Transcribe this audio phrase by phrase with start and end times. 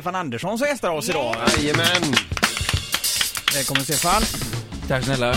[0.00, 1.36] Stefan Andersson som gästar oss idag.
[1.58, 2.14] Jajamän!
[3.54, 4.22] Välkommen Stefan.
[4.88, 5.34] Tack snälla.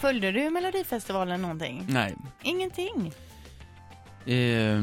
[0.00, 1.86] Följde du Melodifestivalen någonting?
[1.88, 2.14] Nej.
[2.42, 3.12] Ingenting?
[4.26, 4.80] Eh,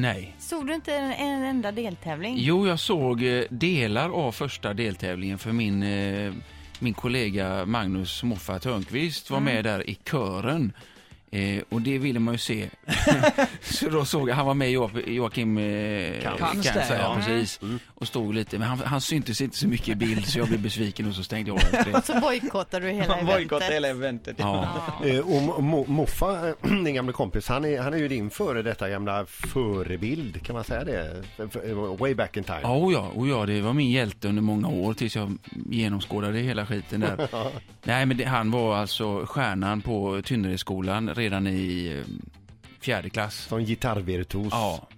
[0.00, 0.36] nej.
[0.38, 2.34] Såg du inte en, en enda deltävling?
[2.38, 6.32] Jo, jag såg eh, delar av första deltävlingen för min, eh,
[6.78, 10.72] min kollega Magnus Moffa Törnqvist var med där i kören.
[11.30, 12.68] Eh, och det ville man ju se.
[13.60, 17.16] så då såg jag, han var med Jo- Joakim eh, Kans Kans, där, ja, ja.
[17.16, 17.60] precis.
[17.94, 20.62] Och stod lite, men han, han syntes inte så mycket i bild så jag blev
[20.62, 21.98] besviken och så stängde jag av det.
[21.98, 23.62] Och så bojkottade du hela eventet.
[23.62, 24.36] hela eventet.
[24.38, 24.68] Ja.
[25.04, 28.88] Eh, Och Mo- Moffa, din gamla kompis, han är, han är ju din före detta
[28.90, 31.22] gamla förebild, kan man säga det?
[31.98, 32.60] Way back in time.
[32.62, 35.38] Ja, oh ja, oh ja, det var min hjälte under många år tills jag
[35.70, 37.28] genomskådade hela skiten där.
[37.82, 42.04] Nej, men det, han var alltså stjärnan på Tynneredsskolan redan i eh,
[42.80, 43.34] fjärde klass.
[43.34, 44.52] Som gitarrvirtuos.
[44.52, 44.88] Ja.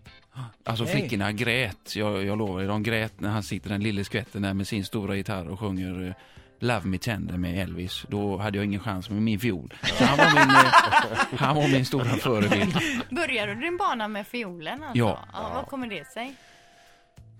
[0.65, 0.95] Alltså Hej.
[0.95, 4.69] flickorna grät, jag, jag lovar, de grät när han sitter den lille skvätten där med
[4.69, 6.15] sin stora gitarr och sjunger eh,
[6.61, 8.05] Love Me Tender med Elvis.
[8.09, 9.75] Då hade jag ingen chans med min fiol.
[9.83, 12.79] Så han var min, eh, han var min stora förebild.
[13.11, 14.99] Började du din bana med fiolen alltså?
[14.99, 15.19] Ja.
[15.33, 16.35] ja vad kommer det sig?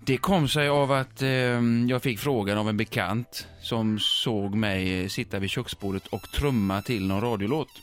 [0.05, 1.29] Det kom sig av att eh,
[1.89, 7.07] jag fick frågan av en bekant som såg mig sitta vid köksbordet och trumma till
[7.07, 7.81] någon radiolåt.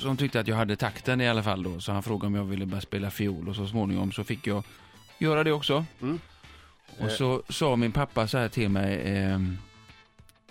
[0.00, 2.44] Som tyckte att jag hade takten i alla fall då, så han frågade om jag
[2.44, 4.64] ville börja spela fiol och så småningom så fick jag
[5.18, 5.84] göra det också.
[6.02, 6.20] Mm.
[6.98, 9.58] Och så sa min pappa så här till mig, ehm,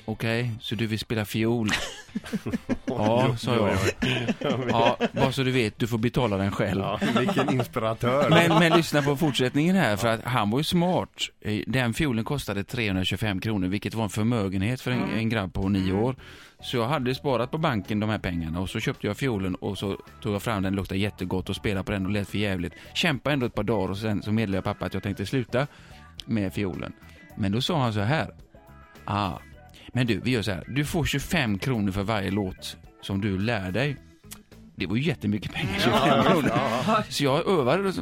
[0.06, 1.70] okej, så du vill spela fiol?
[2.86, 3.78] ja, sa jag.
[4.70, 6.82] Ja, bara så du vet, du får betala den själv.
[6.82, 8.30] Ja, vilken inspiratör.
[8.30, 11.10] Men, men lyssna på fortsättningen här, för att han var ju smart.
[11.42, 15.70] Eh, Den fiolen kostade 325 kronor, vilket var en förmögenhet för en, en grabb på
[15.70, 16.16] nio år.
[16.62, 19.78] Så jag hade sparat på banken de här pengarna och så köpte jag fiolen och
[19.78, 22.74] så tog jag fram den, luktade jättegott och spelade på den och lät för jävligt.
[22.94, 25.68] Kämpade ändå ett par dagar och sen så meddelade jag pappa att jag tänkte sluta
[26.26, 26.94] med fiolen.
[27.36, 28.32] Men då sa han så här.
[29.06, 29.32] Ah,
[29.94, 30.64] men du, vi gör så här.
[30.68, 33.98] Du får 25 kronor för varje låt som du lär dig.
[34.76, 36.52] Det var ju jättemycket pengar, 25 kronor.
[37.10, 38.02] Så jag övade och så,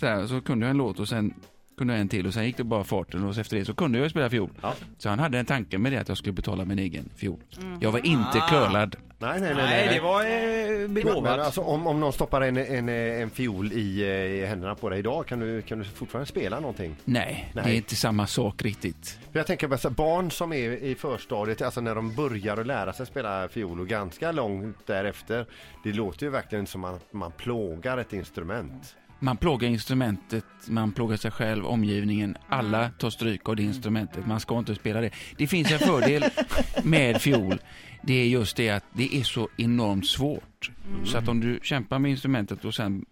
[0.00, 1.34] så, här, så kunde jag en låt och sen
[1.78, 3.74] kunde jag en till och sen gick det bara farten och så efter det så
[3.74, 4.50] kunde jag spela fiol.
[4.62, 4.74] Ja.
[4.98, 7.38] Så han hade en tanke med det att jag skulle betala min egen fiol.
[7.80, 8.96] Jag var inte curlad.
[9.24, 9.64] Nej, nej, nej.
[9.64, 9.94] Nej, nej.
[9.94, 11.22] det var eh, Men, begåvat.
[11.22, 14.88] men alltså, om, om någon stoppar en, en, en fiol i, eh, i händerna på
[14.90, 16.96] dig idag, kan du, kan du fortfarande spela någonting?
[17.04, 17.76] Nej, det är Nej.
[17.76, 19.18] inte samma sak riktigt.
[19.32, 22.66] För Jag tänker så här, barn som är i förstadiet, alltså när de börjar att
[22.66, 25.46] lära sig spela fiol och ganska långt därefter.
[25.84, 28.96] Det låter ju verkligen som att man plågar ett instrument.
[29.24, 32.36] Man plågar instrumentet, man plågar sig själv, omgivningen.
[32.48, 34.26] Alla tar stryk av det instrumentet.
[34.26, 35.10] Man ska inte spela det.
[35.36, 36.24] Det finns en fördel
[36.82, 37.58] med fiol.
[38.02, 40.70] Det är just det att det är så enormt svårt.
[41.04, 43.04] Så att om du kämpar med instrumentet och sen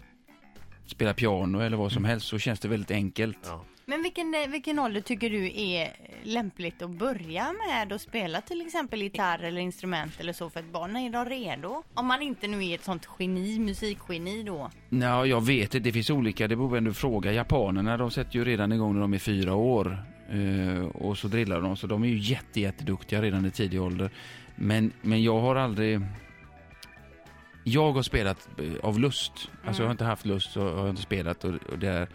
[0.87, 3.39] spelar piano eller vad som helst så känns det väldigt enkelt.
[3.44, 3.65] Ja.
[3.84, 9.03] Men vilken, vilken ålder tycker du är lämpligt att börja med att spela till exempel
[9.03, 10.93] gitarr eller instrument eller så för ett barn?
[10.93, 11.82] När är de redo?
[11.94, 14.70] Om man inte nu är ett sånt geni, musikgeni då.
[14.88, 15.78] Ja, jag vet inte.
[15.78, 16.48] Det finns olika.
[16.48, 17.32] Det beror på vem du frågar.
[17.32, 20.04] Japanerna, de sätter ju redan igång när de är fyra år.
[20.31, 21.76] Eh, och så drillar de.
[21.76, 24.10] Så de är ju jätte, jätteduktiga redan i tidig ålder.
[24.56, 26.00] Men, men jag har aldrig...
[27.64, 29.32] Jag har spelat eh, av lust.
[29.64, 31.44] Alltså jag har inte haft lust så har inte spelat.
[31.44, 32.09] Och, och det är,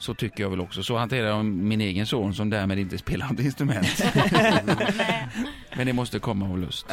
[0.00, 0.82] så tycker jag väl också.
[0.82, 4.02] Så hanterar jag min egen son som därmed inte spelar något instrument.
[5.76, 6.86] men det måste komma av lust.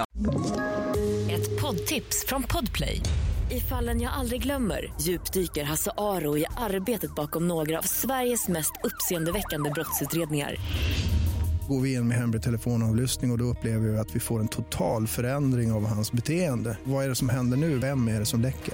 [1.31, 3.01] Ett poddtips från Podplay.
[3.51, 8.71] I fallen jag aldrig glömmer djupdyker Hasse Aro i arbetet bakom några av Sveriges mest
[8.83, 10.55] uppseendeväckande brottsutredningar.
[11.67, 14.47] Går vi in med hemlig telefonavlyssning och, och då upplever vi att vi får en
[14.47, 16.77] total förändring av hans beteende.
[16.83, 17.77] Vad är det som händer nu?
[17.77, 18.73] Vem är det som läcker?